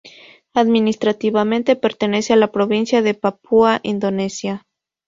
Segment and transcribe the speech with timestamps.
[0.55, 4.65] Administrativamente pertenece a la provincia de Papúa, Indonesia.